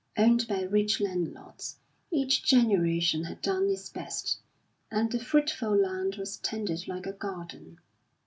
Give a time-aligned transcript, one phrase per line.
[0.17, 1.77] Owned by rich landlords,
[2.09, 4.39] each generation had done its best,
[4.89, 7.79] and the fruitful land was tended like a garden.